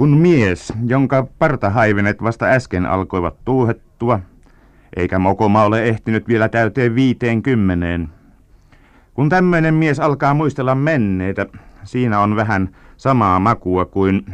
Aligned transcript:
Kun 0.00 0.16
mies, 0.16 0.72
jonka 0.86 1.26
partahaivenet 1.38 2.22
vasta 2.22 2.46
äsken 2.46 2.86
alkoivat 2.86 3.44
tuuhettua, 3.44 4.20
eikä 4.96 5.18
mokoma 5.18 5.64
ole 5.64 5.82
ehtinyt 5.84 6.28
vielä 6.28 6.48
täyteen 6.48 6.94
viiteen 6.94 7.42
kymmeneen. 7.42 8.08
Kun 9.14 9.28
tämmöinen 9.28 9.74
mies 9.74 10.00
alkaa 10.00 10.34
muistella 10.34 10.74
menneitä, 10.74 11.46
siinä 11.84 12.20
on 12.20 12.36
vähän 12.36 12.76
samaa 12.96 13.40
makua 13.40 13.84
kuin 13.84 14.26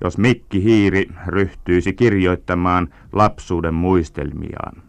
jos 0.00 0.18
Mikki 0.18 0.64
Hiiri 0.64 1.08
ryhtyisi 1.26 1.92
kirjoittamaan 1.92 2.88
lapsuuden 3.12 3.74
muistelmiaan. 3.74 4.82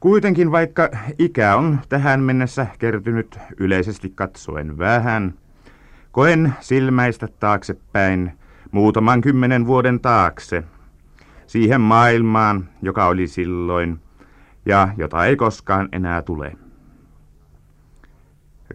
Kuitenkin 0.00 0.52
vaikka 0.52 0.88
ikä 1.18 1.56
on 1.56 1.78
tähän 1.88 2.20
mennessä 2.20 2.66
kertynyt 2.78 3.38
yleisesti 3.56 4.12
katsoen 4.14 4.78
vähän, 4.78 5.34
koen 6.10 6.54
silmäistä 6.60 7.28
taaksepäin 7.40 8.41
muutaman 8.72 9.20
kymmenen 9.20 9.66
vuoden 9.66 10.00
taakse, 10.00 10.64
siihen 11.46 11.80
maailmaan, 11.80 12.68
joka 12.82 13.06
oli 13.06 13.26
silloin 13.26 14.00
ja 14.66 14.88
jota 14.96 15.26
ei 15.26 15.36
koskaan 15.36 15.88
enää 15.92 16.22
tule. 16.22 16.52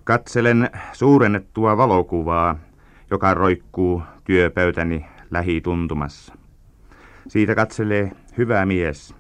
Katselen 0.04 0.70
suurennettua 0.94 1.78
valokuvaa, 1.78 2.56
joka 3.12 3.34
roikkuu 3.34 4.04
työpöytäni 4.24 5.06
lähituntumassa. 5.32 6.34
Siitä 7.28 7.56
katselee 7.56 8.12
hyvä 8.38 8.66
mies, 8.66 9.16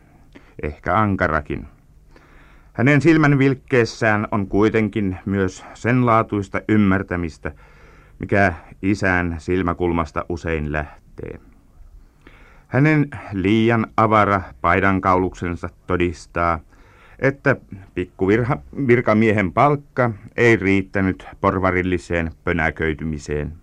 ehkä 0.63 0.97
ankarakin. 0.97 1.67
Hänen 2.73 3.01
silmän 3.01 3.39
vilkkeessään 3.39 4.27
on 4.31 4.47
kuitenkin 4.47 5.17
myös 5.25 5.65
sen 5.73 6.05
laatuista 6.05 6.61
ymmärtämistä, 6.69 7.51
mikä 8.19 8.53
isän 8.81 9.35
silmäkulmasta 9.39 10.25
usein 10.29 10.71
lähtee. 10.71 11.39
Hänen 12.67 13.09
liian 13.31 13.87
avara 13.97 14.41
paidankauluksensa 14.61 15.69
todistaa, 15.87 16.59
että 17.19 17.55
pikkuvirkamiehen 17.95 19.53
palkka 19.53 20.11
ei 20.37 20.55
riittänyt 20.55 21.27
porvarilliseen 21.41 22.31
pönäköitymiseen. 22.43 23.53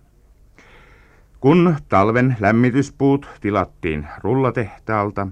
Kun 1.39 1.75
talven 1.89 2.35
lämmityspuut 2.39 3.29
tilattiin 3.41 4.07
rullatehtaalta, 4.23 5.27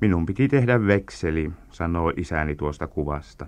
minun 0.00 0.26
piti 0.26 0.48
tehdä 0.48 0.86
vekseli, 0.86 1.50
sanoo 1.70 2.12
isäni 2.16 2.56
tuosta 2.56 2.86
kuvasta. 2.86 3.46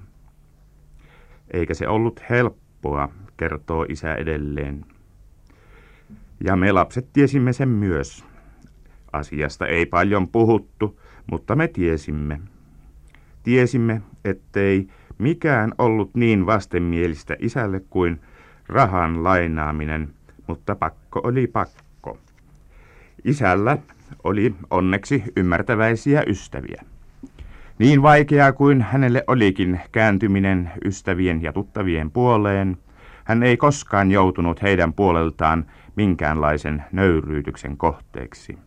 Eikä 1.50 1.74
se 1.74 1.88
ollut 1.88 2.22
helppoa, 2.30 3.08
kertoo 3.36 3.86
isä 3.88 4.14
edelleen. 4.14 4.84
Ja 6.44 6.56
me 6.56 6.72
lapset 6.72 7.12
tiesimme 7.12 7.52
sen 7.52 7.68
myös. 7.68 8.24
Asiasta 9.12 9.66
ei 9.66 9.86
paljon 9.86 10.28
puhuttu, 10.28 11.00
mutta 11.30 11.56
me 11.56 11.68
tiesimme. 11.68 12.40
Tiesimme, 13.42 14.02
ettei 14.24 14.88
mikään 15.18 15.72
ollut 15.78 16.14
niin 16.14 16.46
vastenmielistä 16.46 17.36
isälle 17.38 17.80
kuin 17.90 18.20
rahan 18.68 19.24
lainaaminen, 19.24 20.08
mutta 20.46 20.74
pakko 20.74 21.20
oli 21.24 21.46
pakko. 21.46 22.18
Isällä 23.24 23.78
oli 24.24 24.54
onneksi 24.70 25.22
ymmärtäväisiä 25.36 26.22
ystäviä. 26.26 26.84
Niin 27.78 28.02
vaikeaa 28.02 28.52
kuin 28.52 28.82
hänelle 28.82 29.24
olikin 29.26 29.80
kääntyminen 29.92 30.70
ystävien 30.84 31.42
ja 31.42 31.52
tuttavien 31.52 32.10
puoleen, 32.10 32.76
hän 33.24 33.42
ei 33.42 33.56
koskaan 33.56 34.10
joutunut 34.10 34.62
heidän 34.62 34.92
puoleltaan 34.92 35.66
minkäänlaisen 35.96 36.84
nöyryytyksen 36.92 37.76
kohteeksi. 37.76 38.58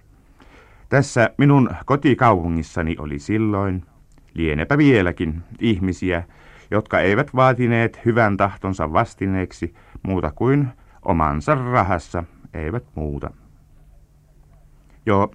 Tässä 0.90 1.30
minun 1.38 1.70
kotikaupungissani 1.86 2.96
oli 3.00 3.20
silloin, 3.20 3.86
lienepä 4.34 4.78
vieläkin, 4.78 5.44
ihmisiä, 5.60 6.24
jotka 6.72 7.00
eivät 7.00 7.36
vaatineet 7.36 8.06
hyvän 8.06 8.38
tahtonsa 8.38 8.94
vastineeksi 8.94 9.74
muuta 10.04 10.32
kuin 10.36 10.68
omansa 11.06 11.56
rahassa, 11.56 12.24
eivät 12.54 12.84
muuta. 12.96 13.30
Jo 15.06 15.32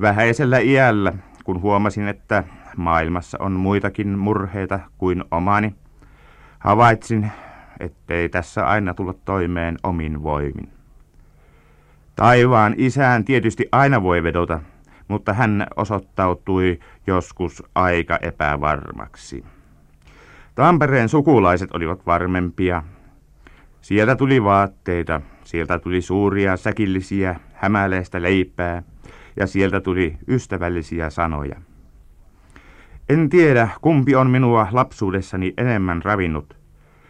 vähäisellä 0.00 0.58
iällä, 0.58 1.12
kun 1.44 1.62
huomasin, 1.62 2.08
että 2.08 2.44
maailmassa 2.76 3.38
on 3.40 3.52
muitakin 3.52 4.18
murheita 4.18 4.80
kuin 4.98 5.24
omani, 5.30 5.74
havaitsin, 6.58 7.30
ettei 7.80 8.28
tässä 8.28 8.66
aina 8.66 8.94
tulla 8.94 9.14
toimeen 9.24 9.76
omin 9.82 10.22
voimin. 10.22 10.68
Taivaan 12.16 12.74
isään 12.76 13.24
tietysti 13.24 13.68
aina 13.72 14.02
voi 14.02 14.22
vedota, 14.22 14.60
mutta 15.08 15.32
hän 15.32 15.66
osoittautui 15.76 16.78
joskus 17.06 17.62
aika 17.74 18.18
epävarmaksi. 18.22 19.44
Tampereen 20.54 21.08
sukulaiset 21.08 21.72
olivat 21.72 22.06
varmempia. 22.06 22.82
Sieltä 23.80 24.16
tuli 24.16 24.44
vaatteita, 24.44 25.20
sieltä 25.44 25.78
tuli 25.78 26.00
suuria 26.00 26.56
säkillisiä 26.56 27.40
hämäleistä 27.52 28.22
leipää 28.22 28.82
ja 29.36 29.46
sieltä 29.46 29.80
tuli 29.80 30.18
ystävällisiä 30.28 31.10
sanoja. 31.10 31.60
En 33.08 33.28
tiedä, 33.28 33.68
kumpi 33.80 34.14
on 34.14 34.30
minua 34.30 34.68
lapsuudessani 34.72 35.54
enemmän 35.56 36.02
ravinnut. 36.02 36.56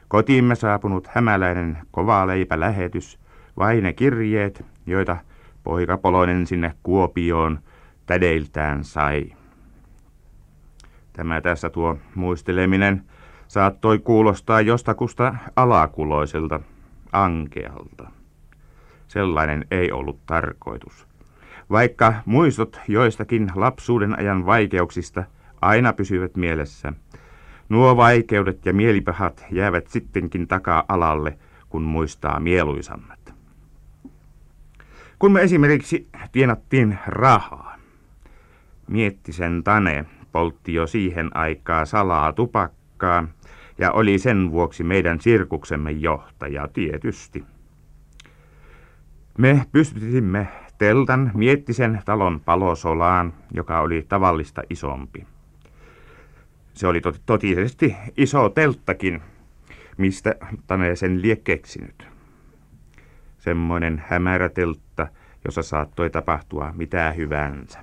Kotiimme 0.08 0.54
saapunut 0.54 1.06
hämäläinen 1.06 1.78
leipä 2.26 2.60
lähetys 2.60 3.18
vai 3.58 3.80
ne 3.80 3.92
kirjeet, 3.92 4.64
joita 4.86 5.16
poika 5.64 5.98
Poloinen 5.98 6.46
sinne 6.46 6.74
Kuopioon 6.82 7.58
tädeiltään 8.06 8.84
sai. 8.84 9.32
Tämä 11.12 11.40
tässä 11.40 11.70
tuo 11.70 11.98
muisteleminen 12.14 13.02
saattoi 13.48 13.98
kuulostaa 13.98 14.60
jostakusta 14.60 15.34
alakuloiselta, 15.56 16.60
ankealta. 17.12 18.10
Sellainen 19.08 19.66
ei 19.70 19.92
ollut 19.92 20.26
tarkoitus. 20.26 21.06
Vaikka 21.70 22.14
muistot 22.26 22.80
joistakin 22.88 23.52
lapsuuden 23.54 24.18
ajan 24.18 24.46
vaikeuksista 24.46 25.24
aina 25.62 25.92
pysyvät 25.92 26.36
mielessä, 26.36 26.92
nuo 27.68 27.96
vaikeudet 27.96 28.66
ja 28.66 28.72
mielipahat 28.72 29.46
jäävät 29.50 29.86
sittenkin 29.86 30.48
taka-alalle, 30.48 31.38
kun 31.68 31.82
muistaa 31.82 32.40
mieluisammat. 32.40 33.34
Kun 35.18 35.32
me 35.32 35.42
esimerkiksi 35.42 36.08
tienattiin 36.32 36.98
rahaa, 37.06 37.76
Miettisen 38.88 39.64
Tane 39.64 40.04
poltti 40.32 40.74
jo 40.74 40.86
siihen 40.86 41.36
aikaa 41.36 41.84
salaa 41.84 42.32
tupakkaa 42.32 43.28
ja 43.78 43.92
oli 43.92 44.18
sen 44.18 44.50
vuoksi 44.50 44.84
meidän 44.84 45.20
sirkuksemme 45.20 45.90
johtaja 45.90 46.68
tietysti. 46.68 47.44
Me 49.38 49.66
pystytimme 49.72 50.48
teltan 50.78 51.30
Miettisen 51.34 52.02
talon 52.04 52.40
palosolaan, 52.40 53.32
joka 53.54 53.80
oli 53.80 54.06
tavallista 54.08 54.62
isompi. 54.70 55.26
Se 56.76 56.86
oli 56.86 56.98
tot- 56.98 57.20
totisesti 57.26 57.96
iso 58.16 58.48
telttakin, 58.48 59.22
mistä 59.96 60.34
Tane 60.66 60.96
sen 60.96 61.22
lie 61.22 61.36
keksinyt. 61.36 62.08
Semmoinen 63.38 64.02
hämärä 64.06 64.48
teltta, 64.48 65.08
jossa 65.44 65.62
saattoi 65.62 66.10
tapahtua 66.10 66.72
mitä 66.76 67.12
hyvänsä. 67.12 67.78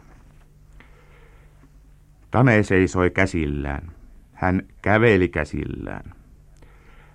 Tane 2.31 2.63
seisoi 2.63 3.09
käsillään. 3.09 3.91
Hän 4.33 4.61
käveli 4.81 5.27
käsillään. 5.27 6.13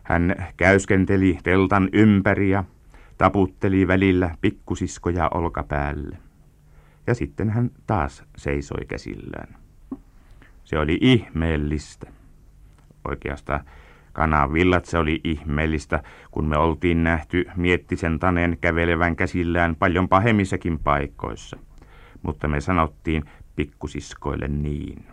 Hän 0.03 0.35
käyskenteli 0.57 1.39
teltan 1.43 1.89
ympäri 1.93 2.51
ja 2.51 2.65
taputteli 3.19 3.89
välillä 3.89 4.37
pikkusiskoja 4.41 5.29
olkapäälle. 5.35 6.19
Ja 7.07 7.15
sitten 7.15 7.51
hän 7.51 7.71
taas 7.87 8.25
seisoi 8.37 8.87
käsillään. 8.89 9.68
Se 10.69 10.79
oli 10.79 10.99
ihmeellistä. 11.01 12.07
Oikeastaan 13.09 13.65
villat 14.53 14.85
se 14.85 14.99
oli 14.99 15.21
ihmeellistä, 15.25 16.03
kun 16.31 16.45
me 16.45 16.57
oltiin 16.57 17.05
nähty 17.05 17.45
miettisen 17.57 18.19
Taneen 18.19 18.59
kävelevän 18.61 19.17
käsillään 19.17 19.77
paljon 19.77 20.09
pahemmissakin 20.09 20.79
paikoissa. 20.79 21.57
Mutta 22.23 22.49
me 22.49 22.61
sanottiin 22.61 23.25
pikkusiskoille 23.57 24.49
niin. 24.49 25.05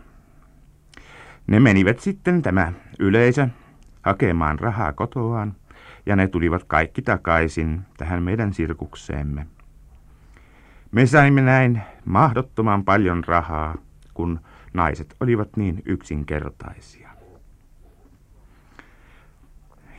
Ne 1.47 1.59
menivät 1.59 1.99
sitten 1.99 2.41
tämä 2.41 2.73
yleisö 2.99 3.47
hakemaan 4.01 4.59
rahaa 4.59 4.93
kotoaan, 4.93 5.55
ja 6.05 6.15
ne 6.15 6.27
tulivat 6.27 6.63
kaikki 6.63 7.01
takaisin 7.01 7.81
tähän 7.97 8.23
meidän 8.23 8.53
sirkukseemme. 8.53 9.47
Me 10.91 11.05
saimme 11.05 11.41
näin 11.41 11.81
mahdottoman 12.05 12.85
paljon 12.85 13.23
rahaa, 13.23 13.75
kun 14.13 14.39
naiset 14.75 15.15
olivat 15.19 15.57
niin 15.57 15.81
yksinkertaisia. 15.85 17.09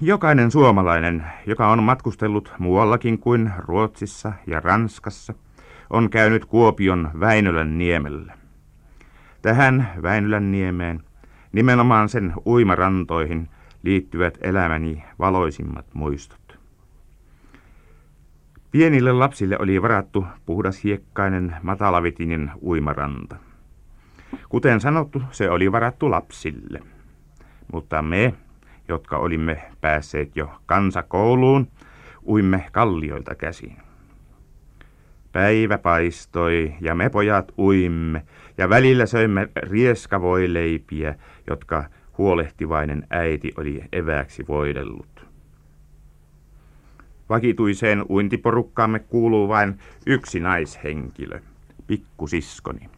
Jokainen 0.00 0.50
suomalainen, 0.50 1.26
joka 1.46 1.68
on 1.68 1.82
matkustellut 1.82 2.52
muuallakin 2.58 3.18
kuin 3.18 3.52
Ruotsissa 3.58 4.32
ja 4.46 4.60
Ranskassa, 4.60 5.34
on 5.90 6.10
käynyt 6.10 6.44
Kuopion 6.44 7.10
Väinölän 7.20 7.78
niemellä. 7.78 8.34
Tähän 9.42 9.88
Väinölän 10.02 10.52
niemeen, 10.52 11.02
nimenomaan 11.52 12.08
sen 12.08 12.32
uimarantoihin, 12.46 13.48
liittyvät 13.82 14.38
elämäni 14.40 15.04
valoisimmat 15.18 15.86
muistot. 15.94 16.58
Pienille 18.70 19.12
lapsille 19.12 19.56
oli 19.58 19.82
varattu 19.82 20.26
puhdas 20.46 20.84
hiekkainen 20.84 21.56
matalavetinen 21.62 22.52
uimaranta. 22.62 23.36
Kuten 24.48 24.80
sanottu, 24.80 25.22
se 25.30 25.50
oli 25.50 25.72
varattu 25.72 26.10
lapsille. 26.10 26.80
Mutta 27.72 28.02
me, 28.02 28.34
jotka 28.88 29.16
olimme 29.16 29.62
päässeet 29.80 30.36
jo 30.36 30.50
kansakouluun, 30.66 31.68
uimme 32.26 32.66
kallioilta 32.72 33.34
käsin. 33.34 33.76
Päivä 35.32 35.78
paistoi 35.78 36.74
ja 36.80 36.94
me 36.94 37.10
pojat 37.10 37.52
uimme 37.58 38.22
ja 38.58 38.68
välillä 38.68 39.06
söimme 39.06 39.48
rieskavoileipiä, 39.56 41.14
jotka 41.50 41.84
huolehtivainen 42.18 43.06
äiti 43.10 43.52
oli 43.56 43.82
evääksi 43.92 44.44
voidellut. 44.48 45.26
Vakituiseen 47.28 48.02
uintiporukkaamme 48.02 48.98
kuuluu 48.98 49.48
vain 49.48 49.78
yksi 50.06 50.40
naishenkilö, 50.40 51.40
pikkusiskoni. 51.86 52.90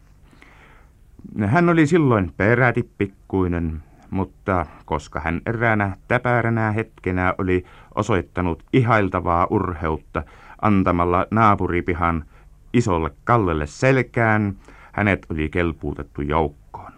Hän 1.45 1.69
oli 1.69 1.87
silloin 1.87 2.33
peräti 2.37 2.89
pikkuinen, 2.97 3.83
mutta 4.09 4.65
koska 4.85 5.19
hän 5.19 5.41
eräänä 5.45 5.95
täpäränä 6.07 6.71
hetkenä 6.71 7.33
oli 7.37 7.63
osoittanut 7.95 8.63
ihailtavaa 8.73 9.47
urheutta 9.49 10.23
antamalla 10.61 11.25
naapuripihan 11.31 12.25
isolle 12.73 13.11
Kallelle 13.23 13.67
selkään, 13.67 14.55
hänet 14.91 15.25
oli 15.29 15.49
kelpuutettu 15.49 16.21
joukkoon. 16.21 16.91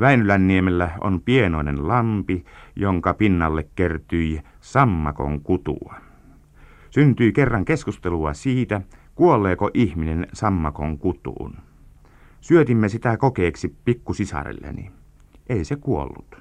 Väinylänniemellä 0.00 0.90
on 1.00 1.20
pienoinen 1.20 1.88
lampi, 1.88 2.44
jonka 2.76 3.14
pinnalle 3.14 3.68
kertyi 3.76 4.40
sammakon 4.60 5.40
kutua. 5.40 5.94
Syntyi 6.90 7.32
kerran 7.32 7.64
keskustelua 7.64 8.34
siitä, 8.34 8.80
kuolleeko 9.14 9.70
ihminen 9.74 10.26
sammakon 10.32 10.98
kutuun. 10.98 11.69
Syötimme 12.40 12.88
sitä 12.88 13.16
kokeeksi 13.16 13.76
pikkusisarelleni. 13.84 14.90
Ei 15.48 15.64
se 15.64 15.76
kuollut. 15.76 16.36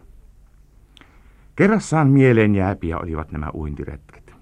Kerrassaan 1.56 2.10
mieleen 2.10 2.56
jääpiä 2.56 2.98
olivat 2.98 3.31
nämä 3.31 3.50
uintiretket. 3.54 4.34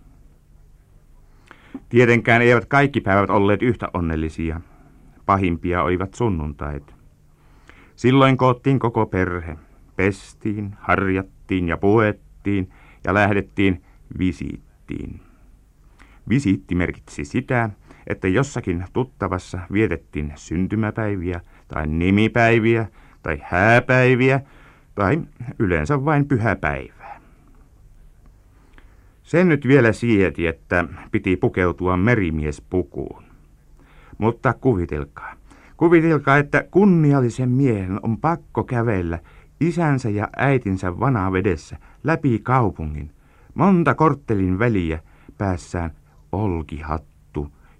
Tietenkään 1.89 2.41
eivät 2.41 2.65
kaikki 2.65 3.01
päivät 3.01 3.29
olleet 3.29 3.61
yhtä 3.61 3.87
onnellisia. 3.93 4.61
Pahimpia 5.25 5.83
olivat 5.83 6.13
sunnuntait. 6.13 6.95
Silloin 7.95 8.37
koottiin 8.37 8.79
koko 8.79 9.05
perhe. 9.05 9.57
Pestiin, 9.95 10.75
harjattiin 10.79 11.67
ja 11.67 11.77
puettiin 11.77 12.69
ja 13.03 13.13
lähdettiin 13.13 13.83
visiittiin. 14.19 15.21
Visiitti 16.29 16.75
merkitsi 16.75 17.25
sitä, 17.25 17.69
että 18.07 18.27
jossakin 18.27 18.85
tuttavassa 18.93 19.59
vietettiin 19.71 20.33
syntymäpäiviä 20.35 21.41
tai 21.67 21.87
nimipäiviä 21.87 22.87
tai 23.23 23.41
hääpäiviä 23.43 24.41
tai 24.95 25.21
yleensä 25.59 26.05
vain 26.05 26.27
pyhäpäivää. 26.27 27.21
Sen 29.23 29.49
nyt 29.49 29.67
vielä 29.67 29.93
sieti, 29.93 30.47
että 30.47 30.85
piti 31.11 31.37
pukeutua 31.37 31.97
merimiespukuun. 31.97 33.23
Mutta 34.17 34.53
kuvitelkaa, 34.53 35.33
kuvitelkaa, 35.77 36.37
että 36.37 36.63
kunniallisen 36.71 37.49
miehen 37.49 37.99
on 38.03 38.17
pakko 38.17 38.63
kävellä 38.63 39.19
isänsä 39.61 40.09
ja 40.09 40.27
äitinsä 40.37 40.99
vanavedessä 40.99 41.77
läpi 42.03 42.39
kaupungin, 42.43 43.11
monta 43.53 43.95
korttelin 43.95 44.59
väliä 44.59 44.99
päässään 45.37 45.91
olkihattu, 46.31 47.16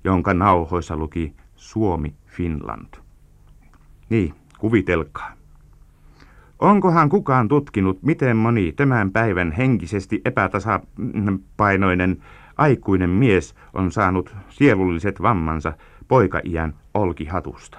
jonka 0.08 0.34
nauhoissa 0.34 0.98
luki 0.98 1.34
Suomi 1.56 2.16
Finland. 2.26 2.94
Niin, 4.10 4.34
kuvitelkaa. 4.58 5.34
Onkohan 6.60 7.10
kukaan 7.10 7.48
tutkinut, 7.48 8.04
miten 8.04 8.38
moni 8.38 8.72
tämän 8.72 9.12
päivän 9.12 9.52
henkisesti 9.52 10.22
epätasapainoinen 10.26 12.24
aikuinen 12.58 13.10
mies 13.10 13.56
on 13.74 13.92
saanut 13.92 14.36
sielulliset 14.50 15.22
vammansa 15.22 15.74
poikaiän 16.08 16.74
olkihatusta? 16.94 17.78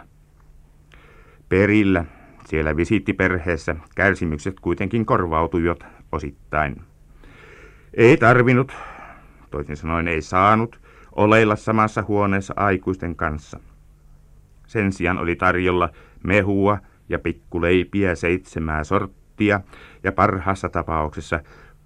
Perillä, 1.48 2.04
siellä 2.46 2.76
visittiperheessä, 2.76 3.76
kärsimykset 3.94 4.60
kuitenkin 4.60 5.06
korvautuivat 5.06 5.86
osittain. 6.12 6.82
Ei 7.94 8.16
tarvinnut, 8.16 8.72
toisin 9.50 9.76
sanoen 9.76 10.08
ei 10.08 10.22
saanut, 10.22 10.87
oleilla 11.18 11.56
samassa 11.56 12.04
huoneessa 12.08 12.54
aikuisten 12.56 13.16
kanssa. 13.16 13.60
Sen 14.66 14.92
sijaan 14.92 15.18
oli 15.18 15.36
tarjolla 15.36 15.88
mehua 16.24 16.78
ja 17.08 17.18
pikkuleipiä 17.18 18.14
seitsemää 18.14 18.84
sorttia 18.84 19.60
ja 20.04 20.12
parhaassa 20.12 20.68
tapauksessa 20.68 21.40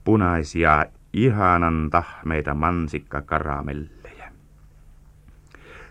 punaisia 0.05 0.87
ihanan 1.12 1.88
tahmeita 1.90 2.55
mansikkakaramellejä. 2.55 4.32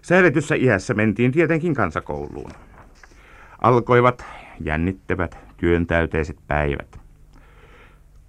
Säädetyssä 0.02 0.56
iässä 0.56 0.94
mentiin 0.94 1.32
tietenkin 1.32 1.74
kansakouluun. 1.74 2.52
Alkoivat 3.62 4.26
jännittävät 4.60 5.38
työntäyteiset 5.58 6.38
päivät. 6.48 7.00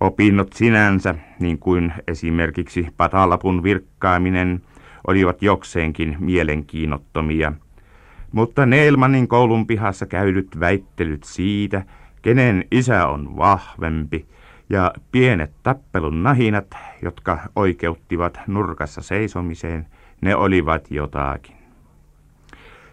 Opinnot 0.00 0.52
sinänsä, 0.52 1.14
niin 1.40 1.58
kuin 1.58 1.92
esimerkiksi 2.08 2.88
patalapun 2.96 3.62
virkkaaminen, 3.62 4.62
olivat 5.06 5.42
jokseenkin 5.42 6.16
mielenkiinnottomia– 6.18 7.52
mutta 8.32 8.66
Neelmanin 8.66 9.28
koulun 9.28 9.66
pihassa 9.66 10.06
käydyt 10.06 10.60
väittelyt 10.60 11.24
siitä, 11.24 11.84
kenen 12.22 12.64
isä 12.70 13.06
on 13.06 13.36
vahvempi, 13.36 14.26
ja 14.70 14.92
pienet 15.12 15.52
tappelun 15.62 16.22
nahinat, 16.22 16.66
jotka 17.02 17.38
oikeuttivat 17.56 18.40
nurkassa 18.46 19.02
seisomiseen, 19.02 19.86
ne 20.20 20.36
olivat 20.36 20.90
jotakin. 20.90 21.56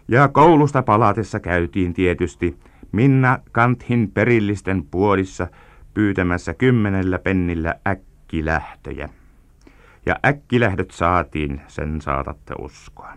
Ja 0.08 0.28
koulusta 0.28 0.82
palatessa 0.82 1.40
käytiin 1.40 1.94
tietysti 1.94 2.56
Minna 2.92 3.38
Kanthin 3.52 4.10
perillisten 4.10 4.84
puolissa 4.90 5.46
pyytämässä 5.94 6.54
kymmenellä 6.54 7.18
pennillä 7.18 7.74
äkkilähtöjä. 7.86 9.08
Ja 10.06 10.16
äkkilähdöt 10.24 10.90
saatiin, 10.90 11.60
sen 11.66 12.00
saatatte 12.00 12.54
uskoa. 12.58 13.12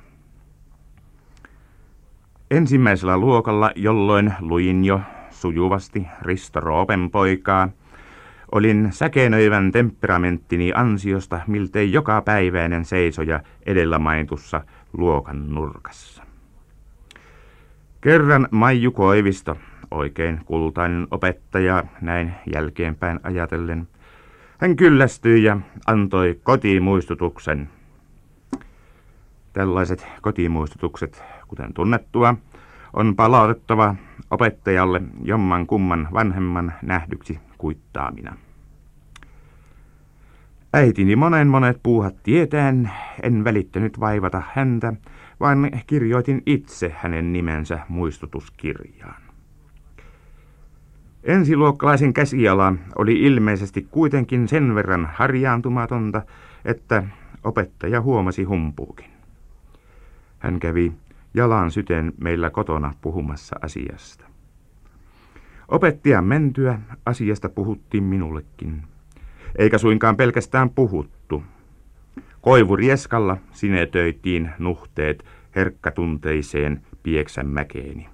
Ensimmäisellä 2.52 3.18
luokalla, 3.18 3.72
jolloin 3.76 4.34
luin 4.40 4.86
jo 4.86 5.02
sujuvasti 5.30 6.08
Risto 6.22 6.60
Roopen 6.60 7.12
poikaa, 7.12 7.70
olin 8.52 8.88
säkenöivän 8.92 9.72
temperamenttini 9.72 10.72
ansiosta 10.76 11.40
miltei 11.48 11.92
joka 11.92 12.22
päiväinen 12.22 12.86
seisoja 12.86 13.40
edellä 13.66 14.00
mainitussa 14.00 14.62
luokan 14.94 15.50
nurkassa. 15.50 16.24
Kerran 18.02 18.48
Maiju 18.52 18.92
Koivisto, 18.92 19.58
oikein 19.92 20.42
kultainen 20.46 21.08
opettaja, 21.12 21.84
näin 22.02 22.34
jälkeenpäin 22.54 23.20
ajatellen, 23.24 23.88
hän 24.64 24.76
kyllästyi 24.76 25.44
ja 25.44 25.58
antoi 25.88 26.40
kotimuistutuksen. 26.44 27.70
Tällaiset 29.54 30.08
kotimuistutukset 30.22 31.24
kuten 31.48 31.74
tunnettua, 31.74 32.36
on 32.94 33.16
palautettava 33.16 33.96
opettajalle 34.32 35.02
jomman 35.24 35.68
kumman 35.68 36.08
vanhemman 36.14 36.74
nähdyksi 36.82 37.40
kuittaamina. 37.58 38.38
Äitini 40.74 41.16
monen 41.16 41.48
monet 41.48 41.80
puuhat 41.84 42.24
tietään, 42.24 42.92
en 43.24 43.44
välittänyt 43.44 44.00
vaivata 44.00 44.42
häntä, 44.54 44.94
vaan 45.40 45.72
kirjoitin 45.88 46.44
itse 46.46 46.96
hänen 46.98 47.34
nimensä 47.34 47.80
muistutuskirjaan. 47.90 49.33
Ensiluokkalaisen 51.24 52.14
käsiala 52.14 52.74
oli 52.96 53.22
ilmeisesti 53.22 53.88
kuitenkin 53.92 54.48
sen 54.48 54.76
verran 54.76 55.10
harjaantumatonta, 55.14 56.22
että 56.66 57.04
opettaja 57.44 58.02
huomasi 58.02 58.44
humpuukin. 58.44 59.06
Hän 60.40 60.60
kävi 60.60 60.94
jalan 61.34 61.72
syten 61.72 62.14
meillä 62.22 62.50
kotona 62.50 62.94
puhumassa 63.02 63.56
asiasta. 63.62 64.26
Opettajan 65.68 66.26
mentyä 66.26 66.80
asiasta 67.06 67.50
puhuttiin 67.50 68.04
minullekin. 68.04 68.84
Eikä 69.58 69.78
suinkaan 69.78 70.18
pelkästään 70.18 70.70
puhuttu. 70.70 71.44
Koivurieskalla 72.42 73.38
sinetöitiin 73.52 74.50
nuhteet 74.60 75.26
herkkätunteiseen 75.56 76.82
Pieksämäkeeni. 77.04 78.13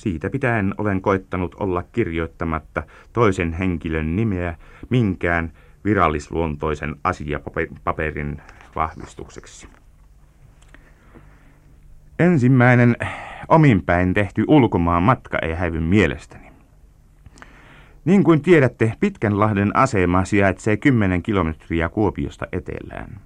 Siitä 0.00 0.30
pitäen 0.30 0.74
olen 0.78 1.00
koittanut 1.00 1.54
olla 1.54 1.82
kirjoittamatta 1.82 2.82
toisen 3.12 3.52
henkilön 3.52 4.16
nimeä 4.16 4.56
minkään 4.90 5.52
virallisluontoisen 5.84 6.96
asiapaperin 7.04 8.42
vahvistukseksi. 8.76 9.68
Ensimmäinen 12.18 12.96
ominpäin 13.48 14.14
tehty 14.14 14.44
ulkomaan 14.48 15.02
matka 15.02 15.38
ei 15.42 15.54
häivy 15.54 15.80
mielestäni. 15.80 16.52
Niin 18.04 18.24
kuin 18.24 18.42
tiedätte, 18.42 18.92
Pitkänlahden 19.00 19.76
asema 19.76 20.24
sijaitsee 20.24 20.76
10 20.76 21.22
kilometriä 21.22 21.88
Kuopiosta 21.88 22.46
etelään. 22.52 23.20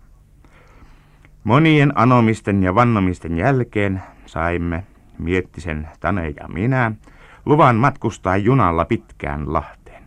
Monien 1.45 1.99
anomisten 1.99 2.63
ja 2.63 2.75
vannomisten 2.75 3.37
jälkeen 3.37 4.03
saimme, 4.27 4.85
Miettisen 5.19 5.89
Tane 6.01 6.29
ja 6.29 6.49
minä, 6.49 6.93
luvan 7.47 7.77
matkustaa 7.77 8.37
junalla 8.37 8.85
pitkään 8.85 9.53
Lahteen. 9.53 10.03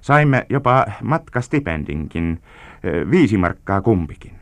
Saimme 0.00 0.46
jopa 0.48 0.86
matkastipendinkin, 1.02 2.42
viisi 3.10 3.38
markkaa 3.38 3.82
kumpikin. 3.82 4.32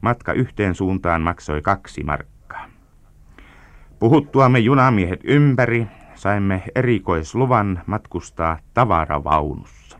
Matka 0.00 0.32
yhteen 0.32 0.74
suuntaan 0.74 1.22
maksoi 1.22 1.62
kaksi 1.62 2.04
markkaa. 2.04 2.66
Puhuttuamme 3.98 4.58
junamiehet 4.58 5.20
ympäri, 5.24 5.86
saimme 6.14 6.62
erikoisluvan 6.74 7.82
matkustaa 7.86 8.58
tavaravaunussa. 8.74 9.98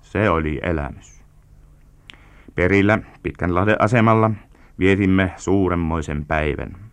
Se 0.00 0.30
oli 0.30 0.60
elämys. 0.62 1.24
Perillä 2.54 2.98
Pitkänlahden 3.22 3.76
asemalla 3.78 4.30
vietimme 4.78 5.32
suuremmoisen 5.36 6.24
päivän. 6.26 6.91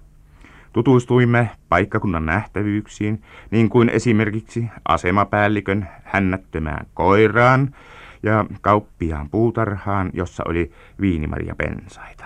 Tutustuimme 0.73 1.49
paikkakunnan 1.69 2.25
nähtävyyksiin, 2.25 3.21
niin 3.51 3.69
kuin 3.69 3.89
esimerkiksi 3.89 4.65
asemapäällikön 4.87 5.87
hännättömään 6.03 6.85
koiraan 6.93 7.75
ja 8.23 8.45
kauppiaan 8.61 9.29
puutarhaan, 9.29 10.09
jossa 10.13 10.43
oli 10.47 10.71
viinimaria 11.01 11.55
pensaita. 11.55 12.25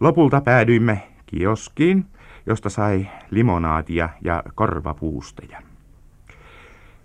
Lopulta 0.00 0.40
päädyimme 0.40 1.02
kioskiin, 1.26 2.06
josta 2.46 2.70
sai 2.70 3.08
limonaatia 3.30 4.08
ja 4.24 4.42
korvapuusteja. 4.54 5.62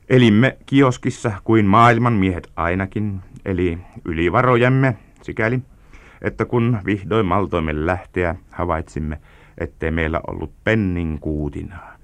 Elimme 0.09 0.57
kioskissa 0.65 1.31
kuin 1.43 1.65
maailman 1.65 2.13
miehet 2.13 2.51
ainakin, 2.55 3.21
eli 3.45 3.77
ylivarojemme 4.05 4.97
sikäli, 5.21 5.61
että 6.21 6.45
kun 6.45 6.77
vihdoin 6.85 7.25
maltoimme 7.25 7.85
lähteä, 7.85 8.35
havaitsimme, 8.51 9.19
ettei 9.57 9.91
meillä 9.91 10.21
ollut 10.27 10.53
pennin 10.63 11.19
kuutinaa. 11.19 11.95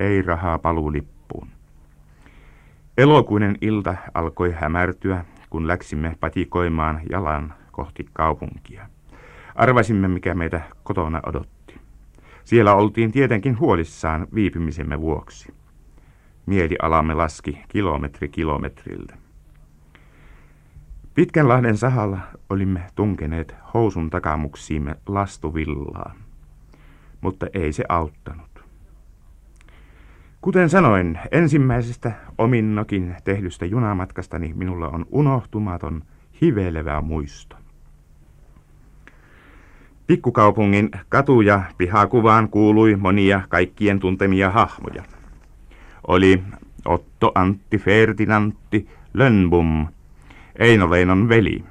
Ei 0.00 0.22
rahaa 0.22 0.58
paluulippuun. 0.58 1.48
Elokuinen 2.98 3.58
ilta 3.60 3.96
alkoi 4.14 4.52
hämärtyä, 4.52 5.24
kun 5.50 5.68
läksimme 5.68 6.16
patikoimaan 6.20 7.00
jalan 7.10 7.54
kohti 7.72 8.06
kaupunkia. 8.12 8.88
Arvasimme, 9.54 10.08
mikä 10.08 10.34
meitä 10.34 10.60
kotona 10.82 11.20
odotti. 11.26 11.80
Siellä 12.44 12.74
oltiin 12.74 13.12
tietenkin 13.12 13.58
huolissaan 13.58 14.26
viipymisemme 14.34 15.00
vuoksi. 15.00 15.54
Mielialamme 16.46 17.14
laski 17.14 17.62
kilometri 17.68 18.28
kilometriltä. 18.28 19.16
Pitkänlahden 21.14 21.76
sahalla 21.76 22.18
olimme 22.50 22.86
tunkeneet 22.94 23.54
housun 23.74 24.10
takamuksiimme 24.10 24.96
lastuvillaa 25.06 26.14
mutta 27.24 27.46
ei 27.54 27.72
se 27.72 27.84
auttanut. 27.88 28.64
Kuten 30.40 30.68
sanoin, 30.70 31.18
ensimmäisestä 31.32 32.12
ominnokin 32.38 33.16
tehdystä 33.24 33.66
junamatkastani 33.66 34.52
minulla 34.56 34.88
on 34.88 35.06
unohtumaton, 35.10 36.02
hivelevä 36.40 37.00
muisto. 37.00 37.56
Pikkukaupungin 40.06 40.90
katu- 41.08 41.40
ja 41.40 41.62
pihakuvaan 41.78 42.48
kuului 42.48 42.96
monia 42.96 43.40
kaikkien 43.48 44.00
tuntemia 44.00 44.50
hahmoja. 44.50 45.02
Oli 46.06 46.42
Otto 46.84 47.32
Antti 47.34 47.78
Ferdinantti 47.78 48.88
Lönnbum, 49.14 49.86
Eino 50.58 50.90
Leinon 50.90 51.28
veli. 51.28 51.64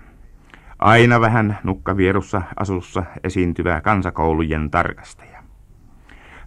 Aina 0.79 1.21
vähän 1.21 1.57
nukkavierussa 1.63 2.41
asussa 2.55 3.03
esiintyvä 3.23 3.81
kansakoulujen 3.81 4.71
tarkastaja. 4.71 5.32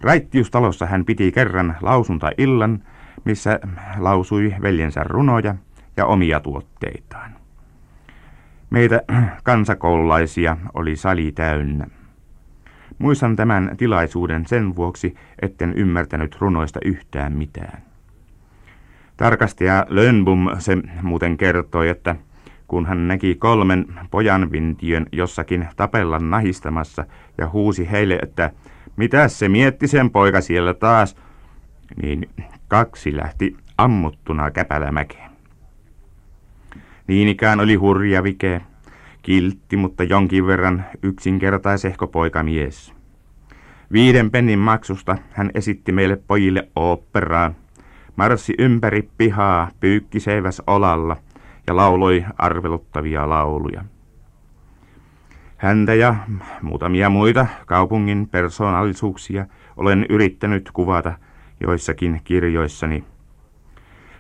Raittiustalossa 0.01 0.87
hän 0.87 1.05
piti 1.05 1.33
kerran 1.33 1.77
lausunta-illan, 1.81 2.83
missä 3.25 3.61
lausui 3.99 4.55
veljensä 4.63 5.05
runoja 5.05 5.55
ja 5.97 6.07
omia 6.07 6.41
tuotteitaan. 6.41 7.37
Meitä 8.71 9.03
kansakoululaisia 9.43 10.57
oli 10.75 10.97
sali 10.97 11.33
täynnä. 11.33 11.87
Muistan 12.99 13.37
tämän 13.37 13.75
tilaisuuden 13.77 14.47
sen 14.47 14.77
vuoksi, 14.77 15.15
etten 15.43 15.73
ymmärtänyt 15.77 16.37
runoista 16.41 16.81
yhtään 16.85 17.33
mitään. 17.33 17.83
Tarkastaja 19.17 19.87
Lönbum 19.89 20.49
se 20.59 20.77
muuten 21.03 21.37
kertoi, 21.37 21.89
että 21.89 22.17
kun 22.69 22.87
hän 22.87 23.09
näki 23.09 23.35
kolmen 23.35 23.87
pojanvintiön 24.11 25.07
jossakin 25.13 25.69
tapella 25.77 26.19
nahistamassa 26.19 27.05
ja 27.39 27.49
huusi 27.49 27.91
heille, 27.91 28.19
että 28.23 28.51
Mitäs 28.97 29.39
se 29.39 29.49
mietti 29.49 29.89
sen 29.89 30.11
poika 30.11 30.41
siellä 30.41 30.75
taas? 30.75 31.17
Niin 32.03 32.31
kaksi 32.69 33.17
lähti 33.17 33.57
ammuttuna 33.79 34.51
käpälämäkeen. 34.51 35.31
Niin 37.07 37.29
ikään 37.29 37.61
oli 37.61 37.75
hurja 37.75 38.23
vike, 38.23 38.63
kiltti, 39.23 39.77
mutta 39.77 40.05
jonkin 40.05 40.47
verran 40.47 40.85
yksinkertaisehko 41.03 42.07
poikamies. 42.07 42.95
Viiden 43.93 44.31
pennin 44.31 44.59
maksusta 44.59 45.19
hän 45.31 45.51
esitti 45.55 45.93
meille 45.93 46.17
pojille 46.29 46.69
oopperaa, 46.77 47.53
marssi 48.17 48.55
ympäri 48.59 49.09
pihaa 49.19 49.71
pyykkiseiväs 49.81 50.63
olalla 50.67 51.17
ja 51.67 51.77
lauloi 51.77 52.25
arveluttavia 52.39 53.29
lauluja. 53.29 53.85
Häntä 55.57 55.95
ja 55.95 56.15
muutamia 56.63 57.11
muita 57.11 57.47
kaupungin 57.67 58.29
persoonallisuuksia 58.29 59.47
olen 59.77 60.07
yrittänyt 60.09 60.71
kuvata 60.73 61.13
joissakin 61.61 62.21
kirjoissani. 62.25 63.05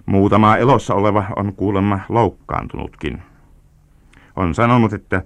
Muutama 0.06 0.56
elossa 0.56 0.94
oleva 0.94 1.24
on 1.36 1.54
kuulemma 1.54 2.00
loukkaantunutkin. 2.08 3.22
On 4.36 4.54
sanonut, 4.54 4.92
että 4.92 5.22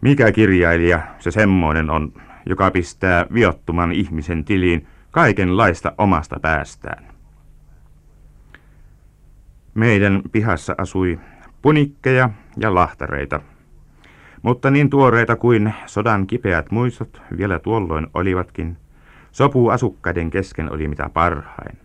mikä 0.00 0.32
kirjailija 0.32 1.00
se 1.18 1.30
semmoinen 1.30 1.90
on, 1.90 2.12
joka 2.46 2.70
pistää 2.70 3.26
viottuman 3.34 3.92
ihmisen 3.92 4.44
tiliin 4.44 4.86
kaikenlaista 5.10 5.92
omasta 5.98 6.40
päästään. 6.40 7.04
Meidän 9.74 10.22
pihassa 10.32 10.74
asui 10.78 11.20
punikkeja 11.62 12.30
ja 12.56 12.74
lahtareita– 12.74 13.40
mutta 14.44 14.70
niin 14.70 14.90
tuoreita 14.90 15.36
kuin 15.36 15.74
sodan 15.86 16.26
kipeät 16.26 16.70
muistot 16.70 17.22
vielä 17.36 17.58
tuolloin 17.58 18.06
olivatkin, 18.14 18.76
sopu 19.32 19.68
asukkaiden 19.68 20.30
kesken 20.30 20.72
oli 20.72 20.88
mitä 20.88 21.10
parhain. 21.12 21.78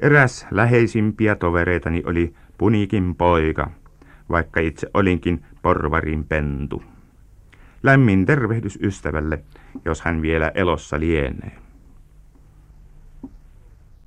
Eräs 0.00 0.46
läheisimpiä 0.50 1.34
tovereitani 1.34 2.02
oli 2.06 2.34
Punikin 2.58 3.14
poika, 3.14 3.70
vaikka 4.30 4.60
itse 4.60 4.90
olinkin 4.94 5.44
porvarin 5.62 6.24
pentu. 6.24 6.82
Lämmin 7.82 8.26
tervehdys 8.26 8.78
ystävälle, 8.82 9.44
jos 9.84 10.02
hän 10.02 10.22
vielä 10.22 10.52
elossa 10.54 11.00
lienee. 11.00 11.61